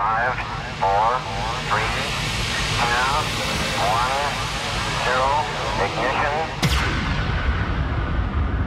Five, 0.00 0.32
four, 0.80 1.20
three, 1.68 1.92
two, 2.80 3.04
one, 3.84 4.16
zero, 5.04 5.28
ignition. 5.84 6.36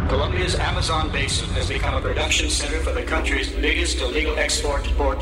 Colombia's 0.09 0.53
Amazon 0.53 1.11
basin 1.11 1.49
has 1.55 1.67
become 1.69 1.95
a 1.95 2.01
production 2.01 2.51
center 2.51 2.79
for 2.81 2.91
the 2.91 3.01
country's 3.01 3.51
biggest 3.51 3.99
illegal 3.99 4.37
export 4.37 4.83
port, 4.95 5.21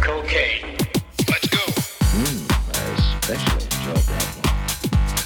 cocaine. 0.00 0.78
Let's 1.28 1.46
go. 1.48 1.58
Mm, 2.16 2.48
I 2.72 2.80
especially 3.20 3.64
enjoyed. 3.64 4.08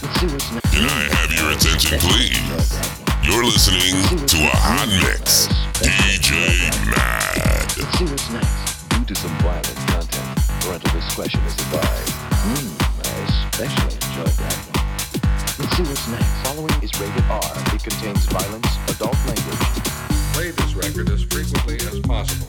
Let's 0.03 0.19
see 0.19 0.27
what's 0.27 0.51
next. 0.51 0.75
Can 0.75 0.85
I 0.91 1.15
have 1.15 1.31
your 1.31 1.53
attention, 1.53 2.01
please? 2.01 2.43
You're 3.23 3.45
listening 3.45 4.27
to 4.27 4.39
a 4.39 4.57
hot 4.57 4.89
mix. 5.01 5.47
DJ 5.79 6.75
Mad. 6.91 7.79
Let's 7.79 7.99
see 7.99 8.05
what's 8.07 8.31
next. 8.33 8.65
Due 8.89 9.05
to 9.07 9.15
some 9.15 9.31
violent 9.39 9.77
content. 9.89 10.14
Parental 10.65 10.93
discretion 10.93 11.41
is 11.43 11.53
advised. 11.53 12.09
Mmm, 12.49 12.73
I 13.05 13.21
especially 13.29 13.95
enjoyed 14.09 14.35
that 14.41 14.57
one. 14.73 14.85
Let's 15.59 15.77
see 15.77 15.83
what's 15.83 16.09
next. 16.09 16.49
Following 16.49 16.83
is 16.83 16.99
rated 16.99 17.23
R. 17.25 17.43
It 17.75 17.83
contains 17.83 18.25
violence, 18.25 18.67
adult 18.89 19.19
language. 19.27 19.61
Play 20.33 20.53
this 20.53 20.75
record 20.75 21.11
as 21.11 21.23
frequently 21.25 21.77
as 21.77 22.01
possible. 22.01 22.49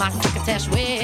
my 0.00 0.08
crockettash 0.08 0.66
with. 0.72 0.99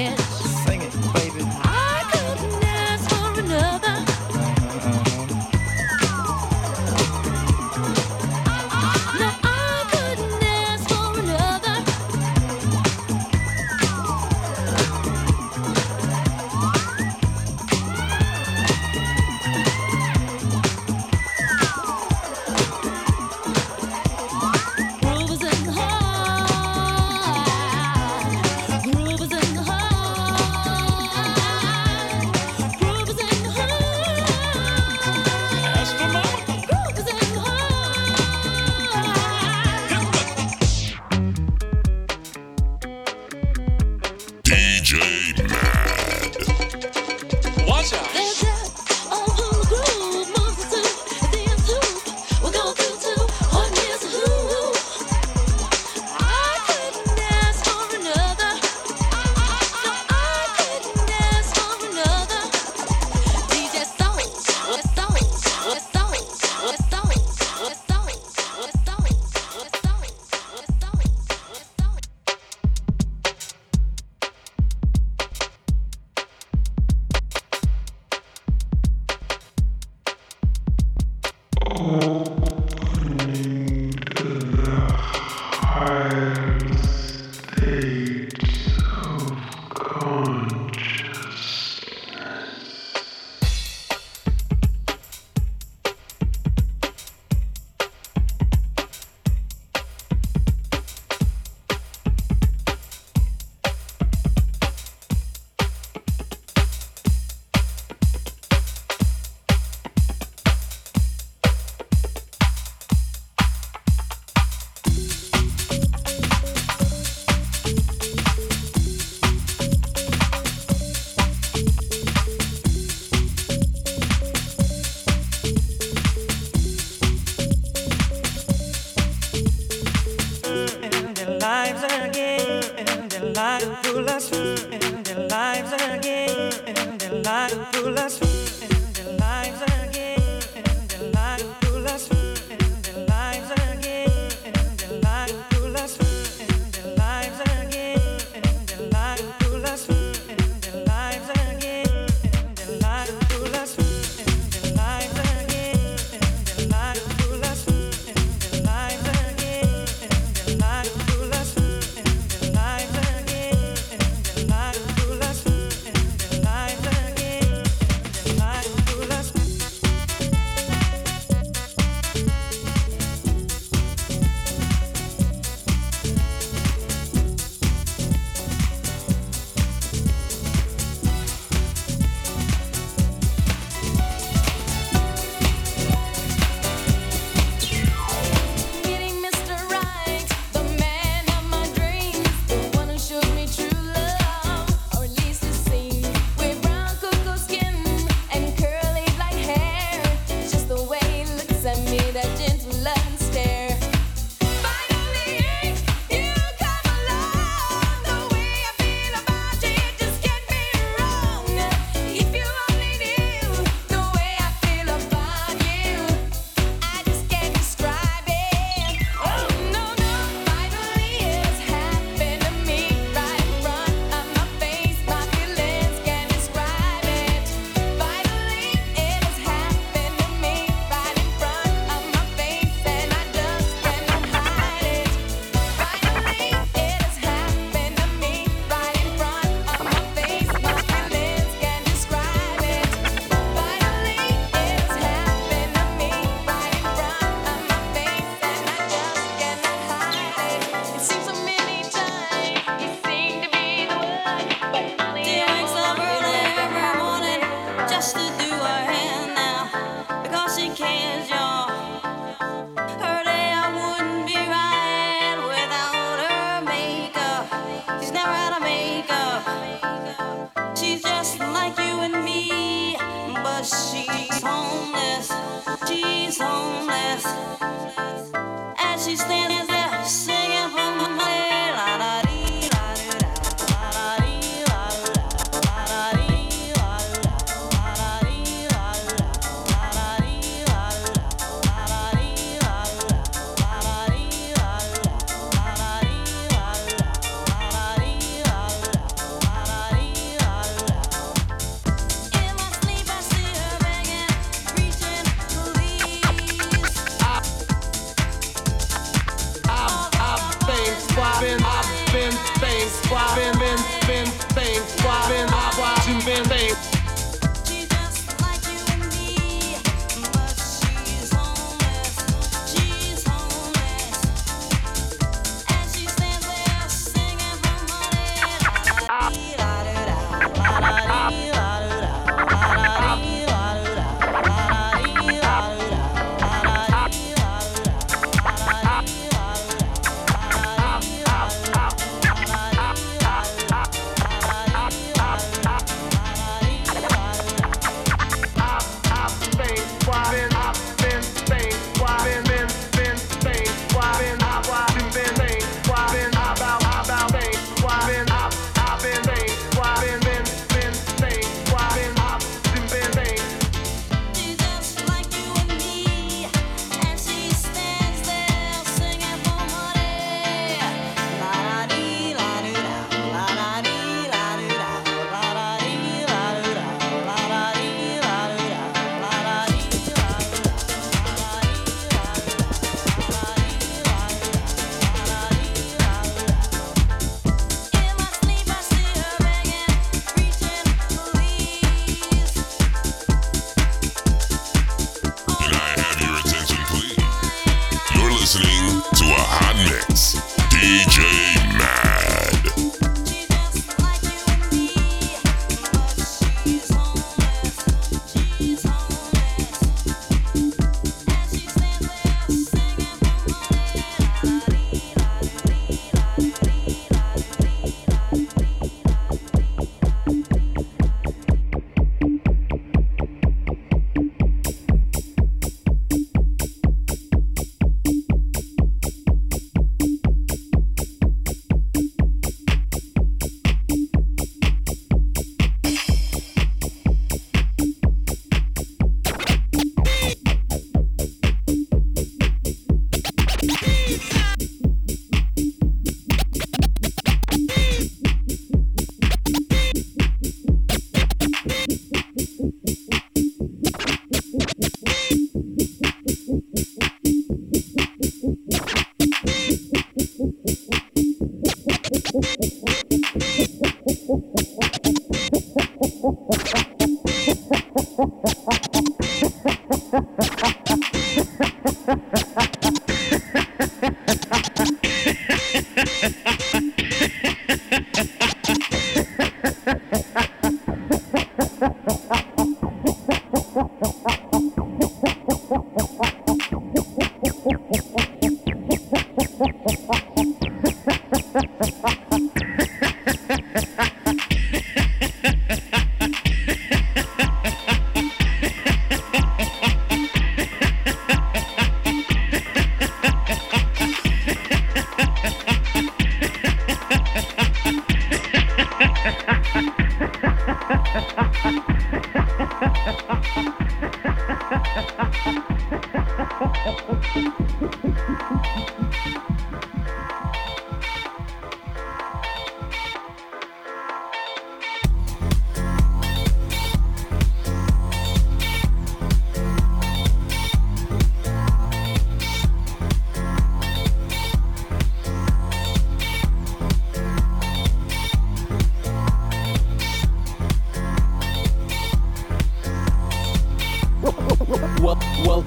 Well, 545.45 545.65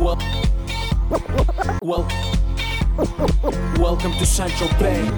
well, 0.00 0.18
well, 1.82 2.08
welcome 3.78 4.12
to 4.12 4.26
Central 4.26 4.68
Bay. 4.78 5.10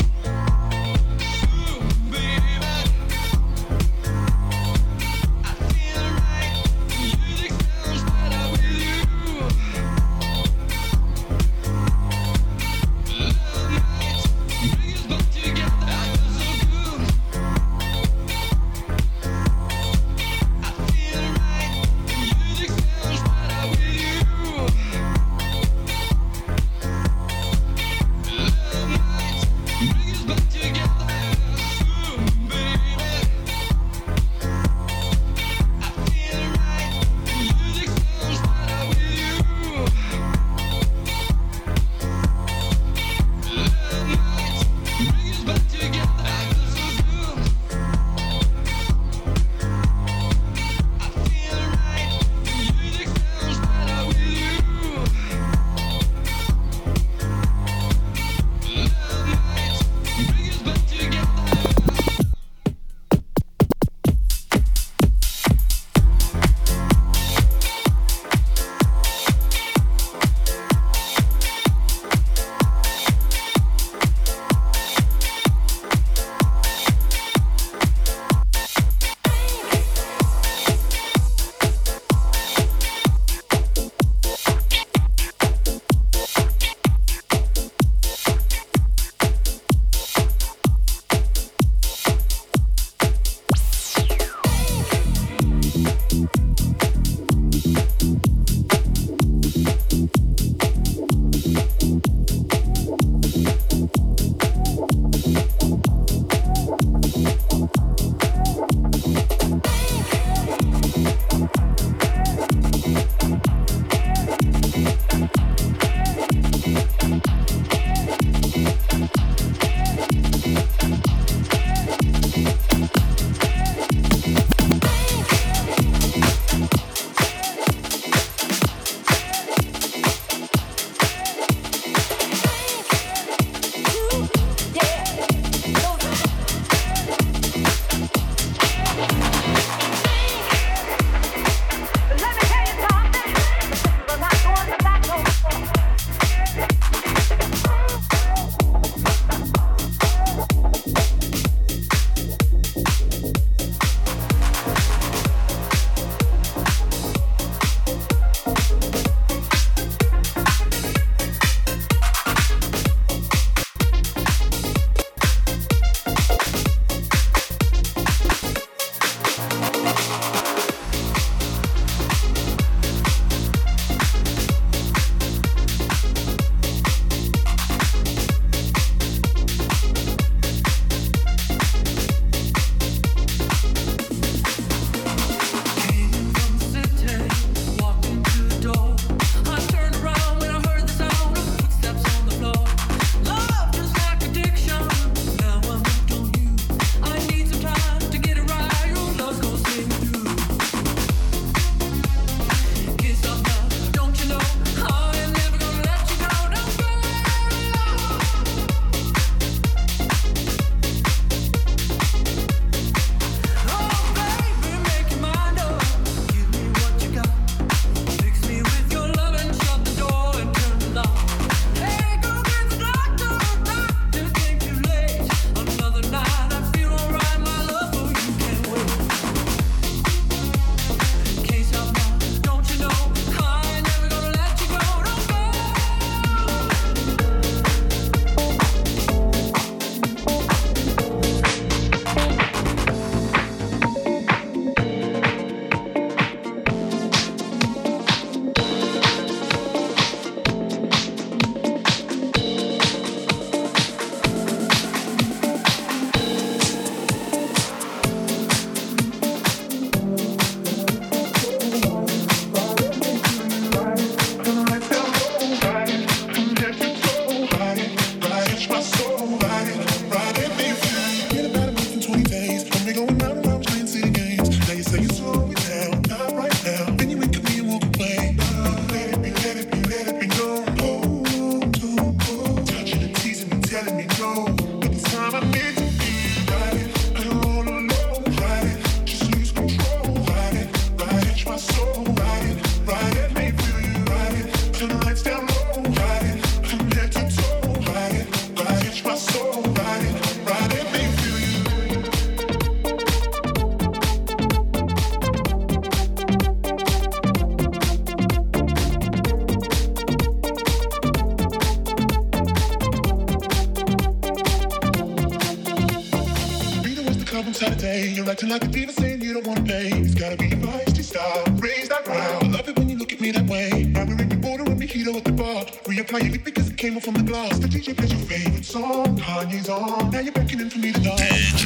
Acting 318.28 318.50
like 318.50 318.64
a 318.64 318.68
diva 318.68 318.92
saying 318.92 319.22
you 319.22 319.32
don't 319.32 319.46
wanna 319.46 319.62
play. 319.62 319.88
It's 319.88 320.14
gotta 320.14 320.36
be 320.36 320.48
your 320.48 320.58
feisty 320.58 321.02
style. 321.02 321.44
Raise 321.56 321.88
that 321.88 322.06
round. 322.06 322.44
I 322.44 322.58
love 322.58 322.68
it 322.68 322.78
when 322.78 322.88
you 322.90 322.98
look 322.98 323.12
at 323.12 323.20
me 323.20 323.30
that 323.30 323.46
way. 323.48 323.70
We're 323.94 324.20
in 324.20 324.30
your 324.30 324.40
border 324.40 324.64
and 324.64 324.80
mojito 324.80 325.16
at 325.16 325.24
the 325.24 325.32
bar. 325.32 325.64
Reapply 325.88 326.22
your 326.24 326.32
lip 326.32 326.44
because 326.44 326.68
it 326.68 326.76
came 326.76 326.96
off 326.96 327.04
from 327.04 327.14
the 327.14 327.22
glass. 327.22 327.58
The 327.58 327.68
DJ 327.68 327.96
plays 327.96 328.12
your 328.12 328.20
favorite 328.20 328.64
song. 328.64 329.16
Kanye's 329.18 329.68
on. 329.70 330.10
Now 330.10 330.20
you're 330.20 330.32
beckoning 330.32 330.68
for 330.68 330.78
me 330.78 330.92
to 330.92 331.00
dance. 331.00 331.64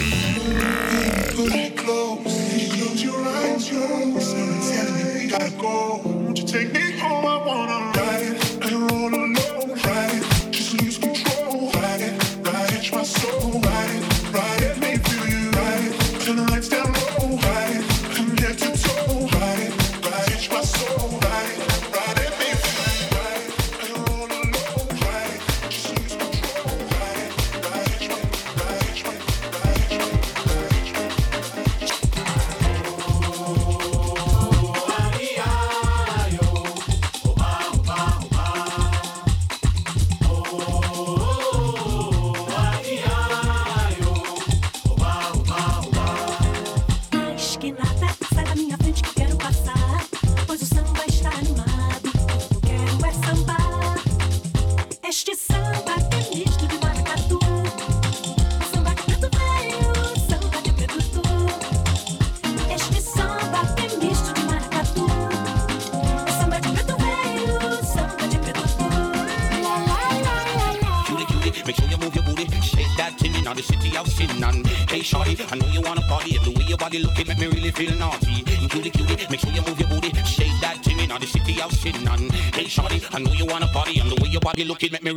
Put 1.35 1.53
it 1.53 1.77
close. 1.77 2.23
Close 2.23 3.03
your 3.03 3.21
eyes, 3.21 3.71
yo. 3.71 4.19
Someone's 4.21 4.71
telling 4.71 5.15
me 5.15 5.31
gotta 5.31 5.51
go. 5.59 6.01
Won't 6.05 6.39
you 6.39 6.47
take 6.47 6.73
me 6.73 6.93
home? 6.99 7.27
I 7.27 7.37
wanna 7.45 7.99
ride 7.99 8.02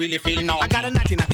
really 0.05 0.17
feel 0.19 0.41
naughty. 0.43 0.61
I 0.61 0.67
got 0.67 0.85
a 0.85 0.91
1990 0.93 1.15
style 1.15 1.24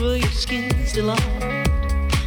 over 0.00 0.16
your 0.16 0.30
delight. 0.92 1.20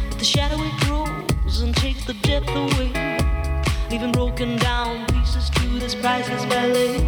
But 0.08 0.18
the 0.18 0.24
shadow 0.24 0.56
it 0.58 0.76
grows 0.84 1.60
and 1.60 1.74
takes 1.76 2.04
the 2.04 2.14
depth 2.14 2.48
away 2.50 3.18
leaving 3.90 4.12
broken 4.12 4.56
down 4.56 5.06
pieces 5.06 5.50
to 5.50 5.78
this 5.78 5.94
priceless 5.94 6.44
ballet. 6.46 6.98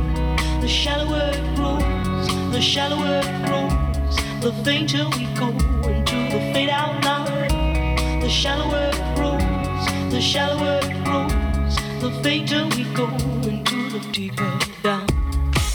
The 0.61 0.69
shallower 0.69 1.31
it 1.33 1.57
grows, 1.57 2.29
the 2.53 2.61
shallower 2.61 3.21
it 3.25 3.47
grows, 3.47 4.17
the 4.43 4.53
fainter 4.65 5.05
we 5.17 5.25
go 5.35 5.49
into 5.89 6.17
the 6.33 6.41
fade 6.53 6.69
out 6.69 7.03
line. 7.05 8.21
The 8.21 8.29
shallower 8.29 8.91
it 8.93 9.17
grows, 9.17 10.13
the 10.13 10.21
shallower 10.21 10.81
it 10.83 11.05
grows, 11.05 11.77
the 12.01 12.11
fainter 12.23 12.67
we 12.77 12.85
go 12.95 13.09
into 13.49 13.91
the 13.91 14.01
deeper 14.13 14.59
down. 14.83 15.07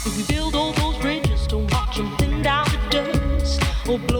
If 0.06 0.16
we 0.16 0.34
build 0.34 0.54
all 0.54 0.72
those 0.72 0.96
bridges 0.98 1.46
to 1.48 1.58
watch 1.58 1.96
them 1.96 2.16
thin 2.18 2.42
down 2.42 2.66
to 2.66 2.78
dust, 2.90 3.62
or 3.88 3.98
blow 3.98 4.19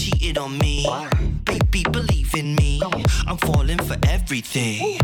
cheated 0.00 0.38
on 0.38 0.56
me. 0.58 0.86
Baby, 1.44 1.84
believe 1.90 2.34
in 2.34 2.54
me. 2.54 2.80
I'm 3.26 3.36
falling 3.36 3.78
for 3.78 3.96
everything. 4.08 4.98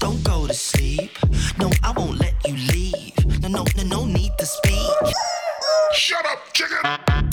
Don't 0.00 0.22
go 0.22 0.46
to 0.46 0.52
sleep. 0.52 1.10
No, 1.58 1.70
I 1.82 1.92
won't 1.92 2.18
let 2.18 2.34
you 2.46 2.54
leave. 2.74 3.14
No, 3.40 3.48
no, 3.48 3.64
no, 3.76 3.82
no 3.84 4.04
need 4.04 4.32
to 4.38 4.44
speak. 4.44 5.14
Shut 5.92 6.26
up, 6.26 6.52
chicken. 6.52 7.27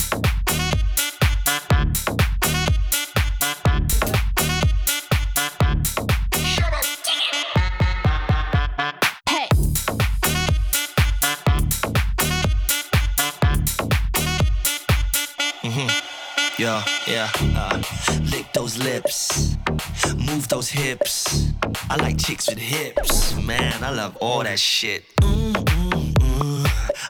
those 20.56 20.70
hips. 20.70 21.52
I 21.90 21.96
like 21.96 22.16
chicks 22.16 22.48
with 22.48 22.56
hips. 22.56 23.34
Man, 23.34 23.84
I 23.84 23.90
love 23.90 24.16
all 24.22 24.42
that 24.42 24.58
shit. 24.58 25.04
Mm, 25.16 25.52
mm, 25.52 26.12
mm. 26.14 26.66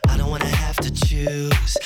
I 0.08 0.16
don't 0.16 0.30
wanna 0.30 0.46
have 0.46 0.74
to 0.78 0.90
choose. 0.90 1.76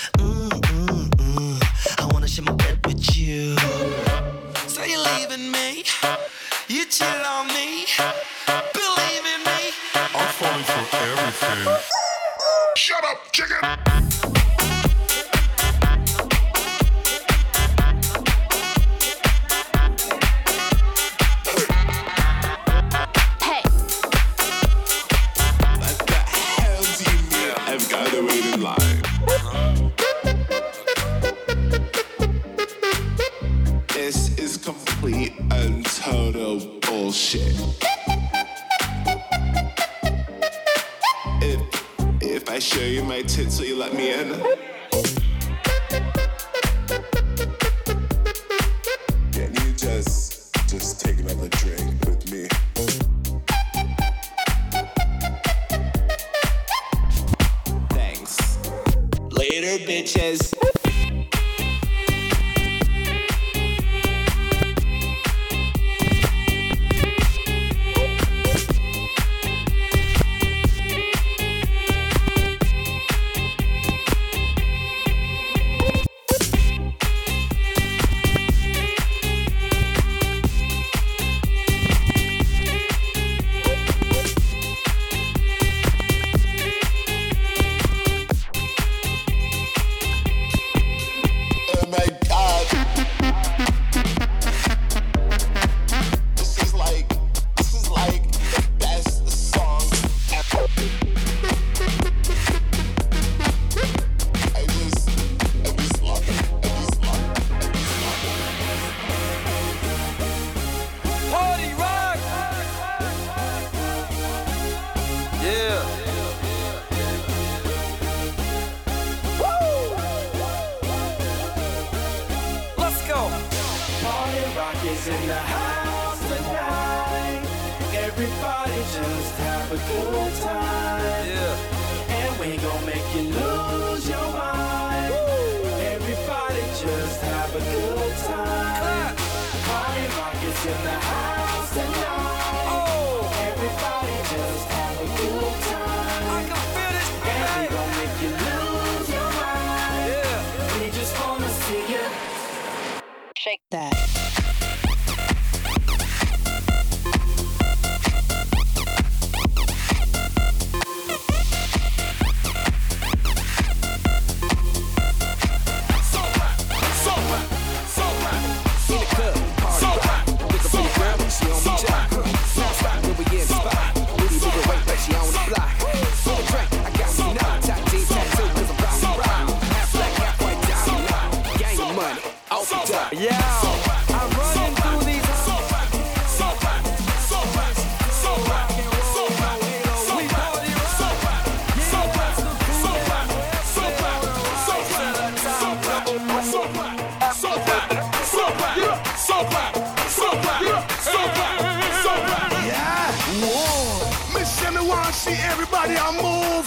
See 205.31 205.37
everybody 205.43 205.95
I 205.97 206.11
move. 206.11 206.67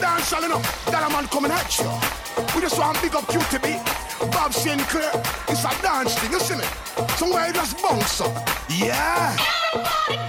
Dance 0.00 0.32
all 0.32 0.44
enough. 0.44 0.84
That 0.86 1.02
a 1.04 1.10
man 1.10 1.26
coming 1.26 1.50
at 1.50 1.76
you. 1.80 1.90
We 2.54 2.60
just 2.60 2.78
want 2.78 3.02
big 3.02 3.12
up 3.16 3.26
you 3.34 3.40
to 3.40 3.58
be 3.58 3.74
Bob 4.30 4.52
Sinclar. 4.52 5.10
It's 5.48 5.64
a 5.64 5.82
dance 5.82 6.14
thing, 6.20 6.30
you 6.30 6.38
see 6.38 6.54
me? 6.54 6.64
Somewhere 7.16 7.50
it 7.50 7.56
just 7.56 7.82
bounce 7.82 8.20
up. 8.20 8.48
Yeah. 8.68 9.36
Everybody. 9.74 10.23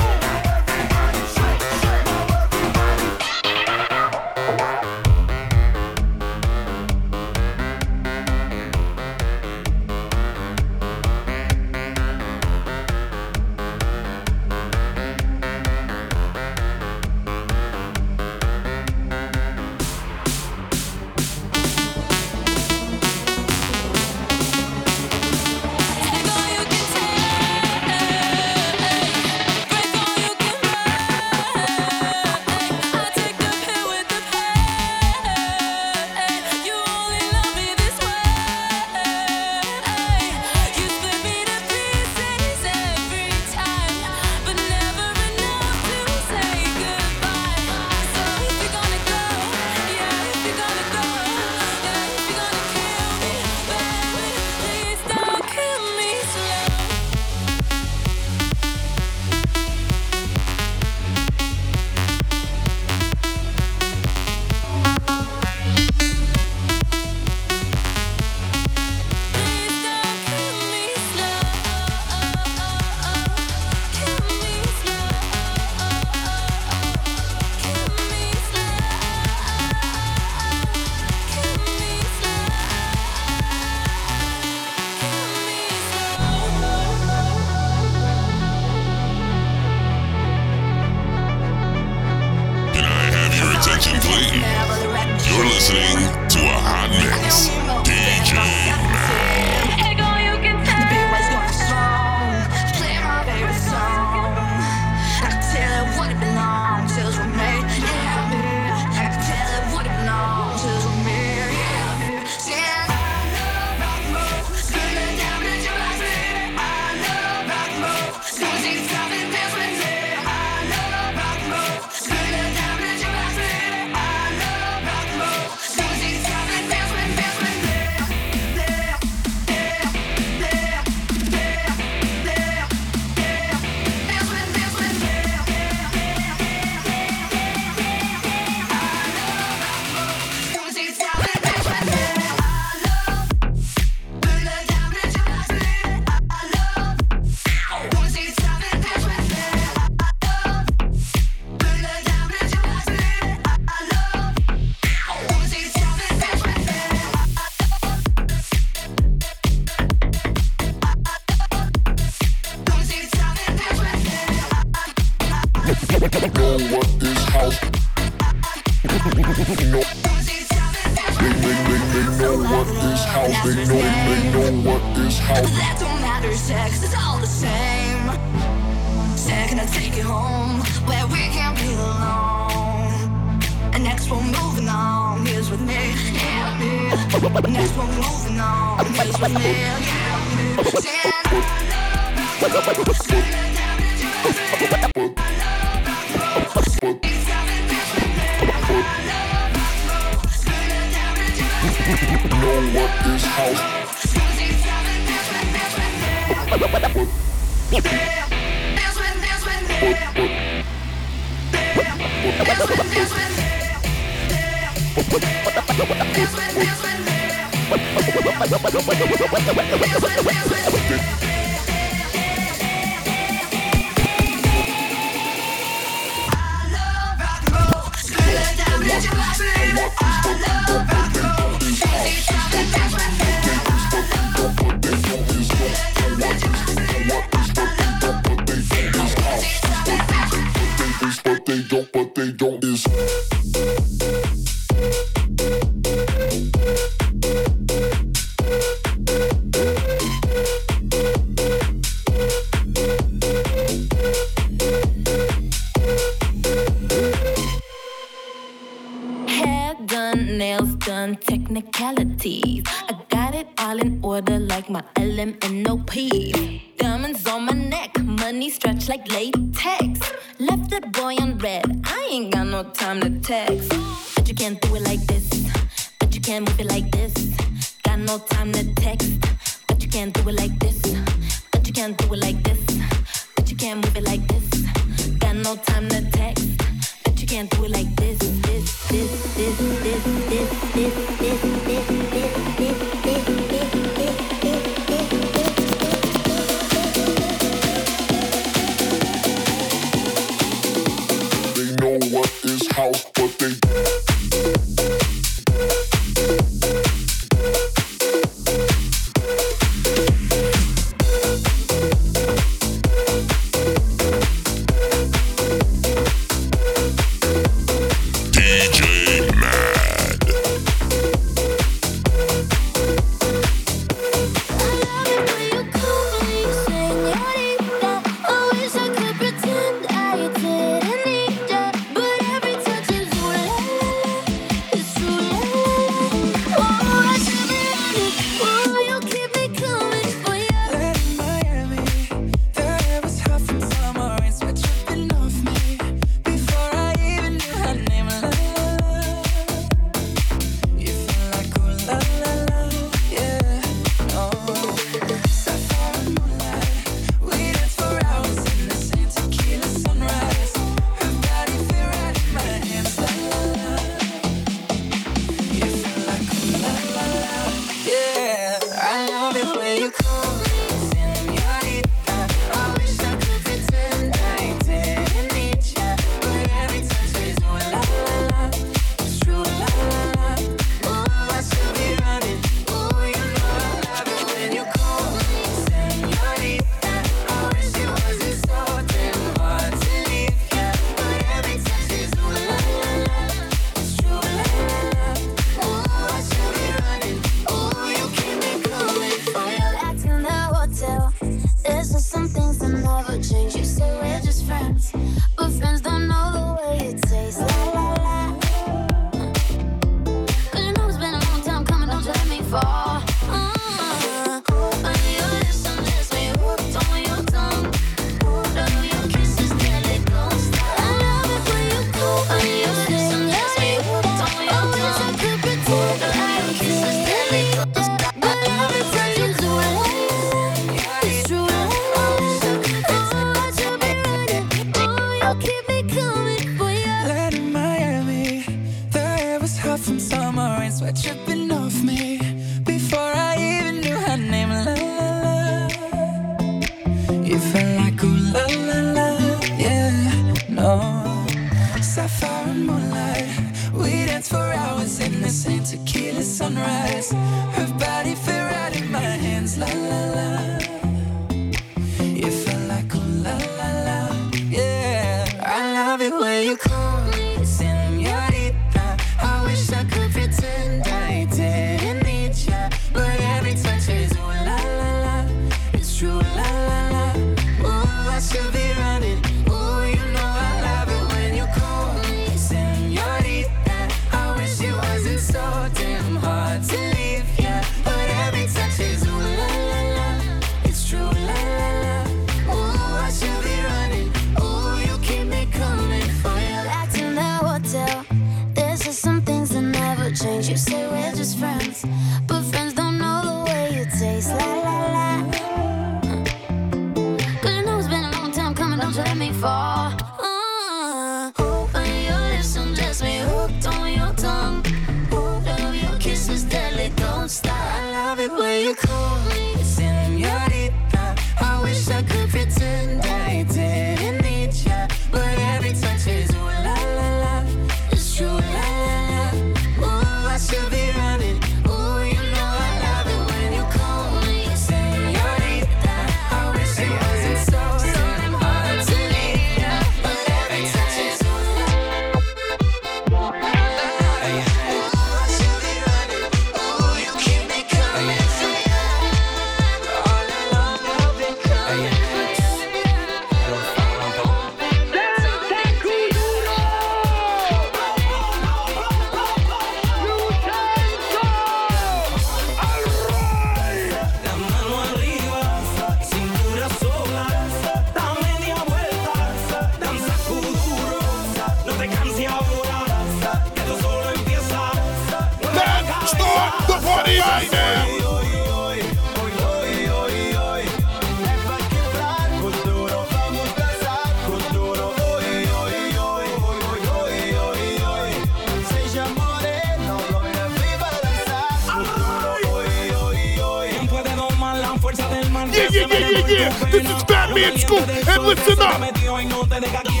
yeah, 595.91 596.09
yeah, 596.09 596.27
yeah. 596.27 596.69
This 596.71 596.89
is 596.89 597.03
Batman 597.03 597.57
School, 597.57 597.79
and 597.79 598.23
listen 598.23 598.59
up. 598.61 600.00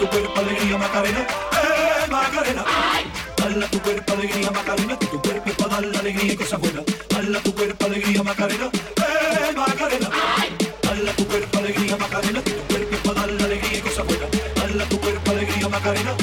tu 0.00 0.08
cuerpo 0.08 0.40
alegría 0.40 0.78
Macarena, 0.78 1.20
eh 1.20 2.10
Macarena. 2.10 2.64
Baila 3.36 3.66
tu 3.66 3.78
cuerpo 3.82 4.12
alegría 4.14 4.50
Macarena, 4.50 4.98
que 4.98 5.06
tu 5.06 5.20
cuerpo 5.20 5.50
para 5.58 5.74
dar 5.74 5.84
la 5.84 5.98
alegría 5.98 6.32
y 6.32 6.36
cosas 6.36 6.58
buenas. 6.58 6.84
Baila 7.12 7.40
tu 7.40 7.54
cuerpo 7.54 7.84
alegría 7.84 8.22
Macarena, 8.22 8.70
eh 8.96 9.52
Macarena. 9.54 10.08
Baila 10.86 11.12
tu 11.12 11.26
cuerpo 11.26 11.58
alegría 11.58 11.96
Macarena, 11.98 12.42
que 12.42 12.50
tu 12.50 12.62
cuerpo 12.68 12.96
para 13.04 13.20
dar 13.20 13.30
la 13.30 13.44
alegría 13.44 13.78
y 13.78 13.80
cosas 13.82 14.06
buenas. 14.06 14.28
Baila 14.56 14.84
tu 14.86 15.00
cuerpo 15.00 15.30
alegría 15.32 15.68
Macarena. 15.68 16.19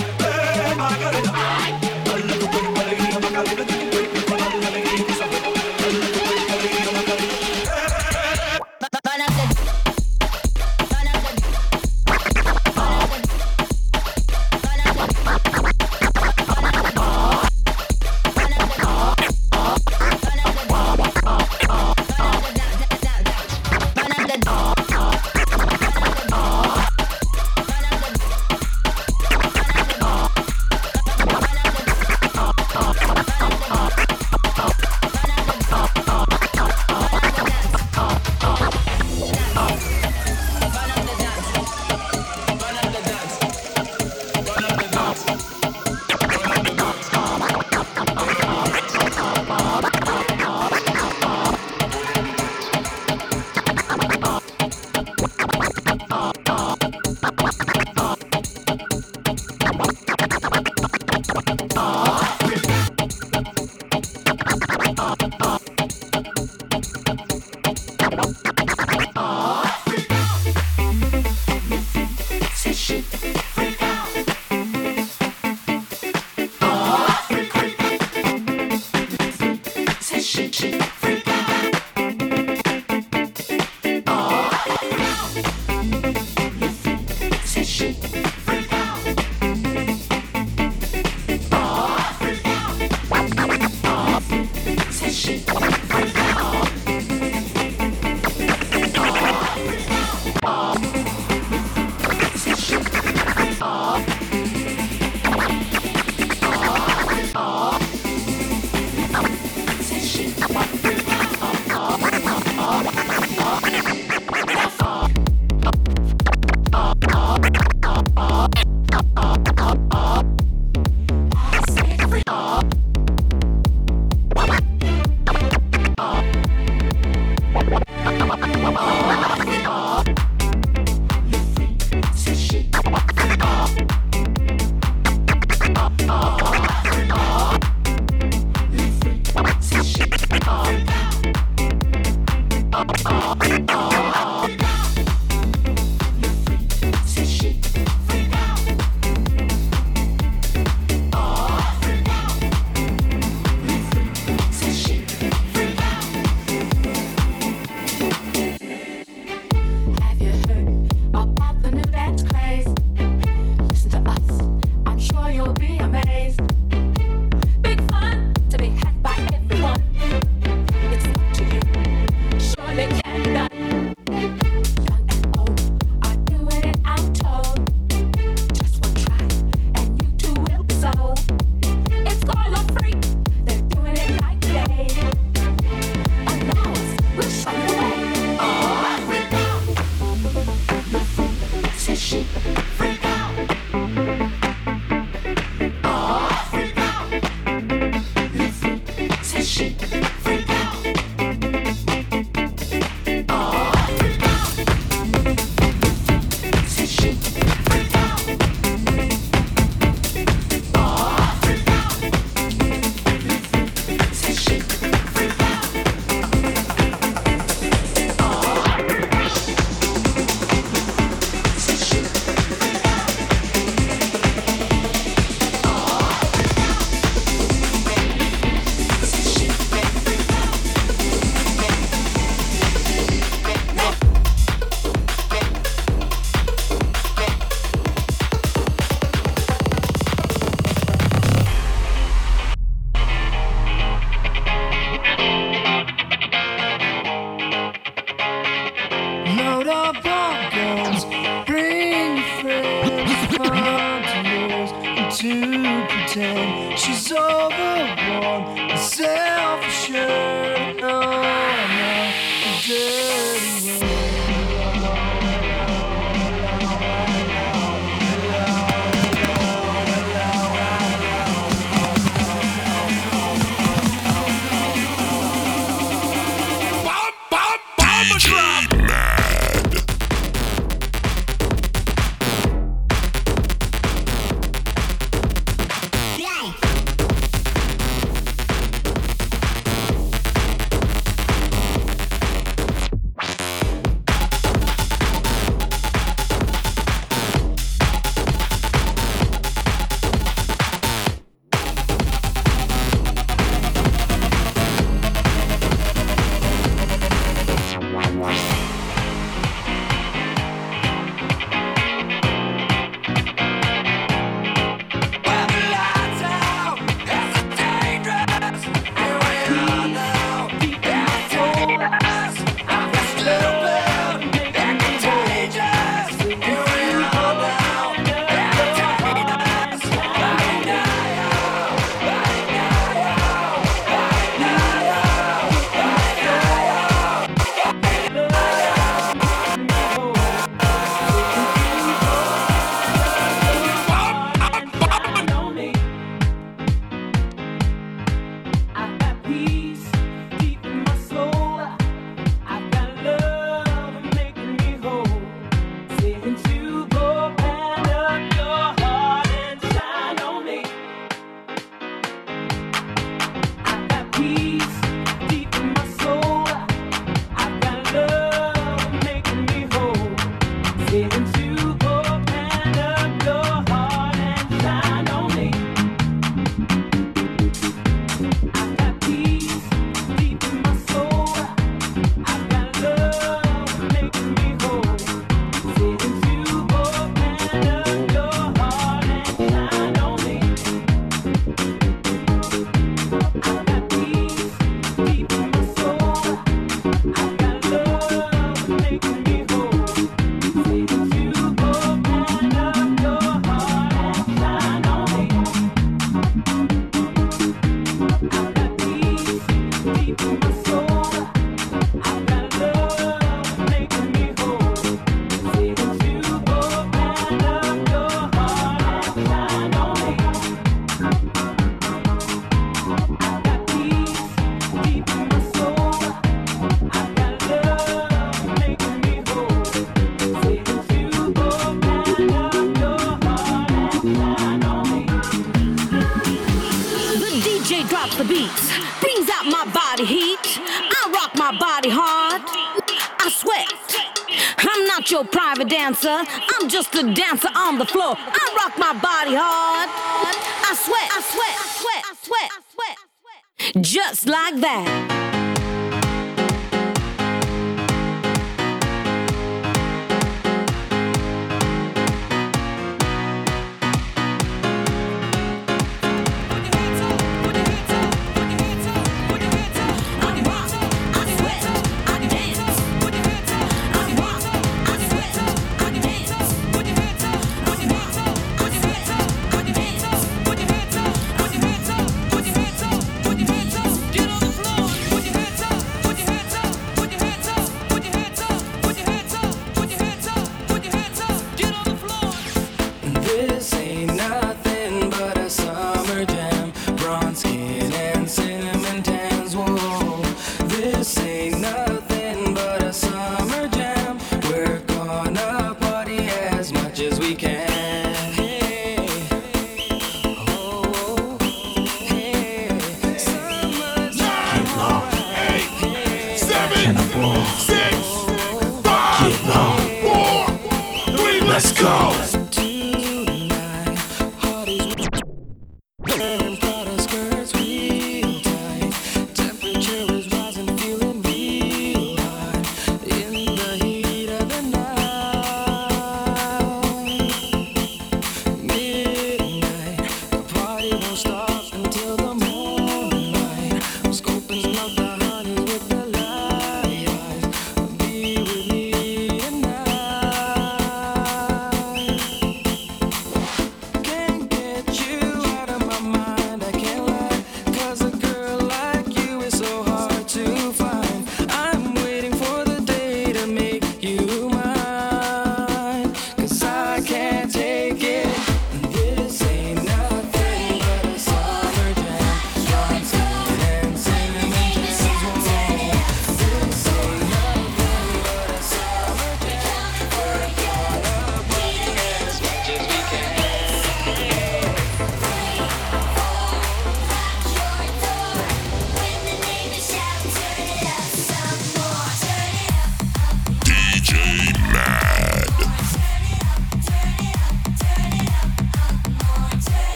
dancer. 446.02 446.32
I'm 446.60 446.70
just 446.70 446.94
a 446.96 447.14
dancer 447.14 447.50
on 447.56 447.78
the 447.78 447.86
floor. 447.86 448.16
I 448.18 448.56
rock 448.56 448.78
my 448.78 448.94
body 448.94 449.36
hard. 449.36 449.90
I 449.90 450.76
sweat, 450.76 451.10
I 451.12 451.22
sweat, 451.22 451.56
I 451.56 451.68
sweat, 451.68 452.04
I 452.06 452.16
sweat, 452.22 452.50
I 452.52 452.62
sweat, 452.74 452.98
I 452.98 453.72
sweat. 453.74 453.84
Just 453.84 454.28
like 454.28 454.56
that. 454.62 455.17